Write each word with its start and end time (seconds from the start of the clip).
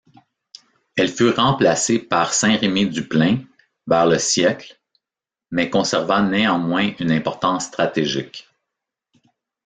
Elle 0.97 1.09
fut 1.09 1.29
remplacée 1.29 1.99
par 1.99 2.33
Saint-Rémy-du-Plain 2.33 3.43
vers 3.85 4.07
le 4.07 4.17
siècle 4.17 4.81
mais 5.51 5.69
conserva 5.69 6.23
néanmoins 6.23 6.93
une 6.99 7.11
importance 7.11 7.65
stratégique. 7.65 8.49